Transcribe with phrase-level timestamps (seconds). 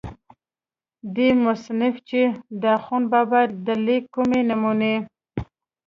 [1.15, 2.21] دې مصنف چې
[2.63, 4.95] دَاخون بابا دَليک کومې نمونې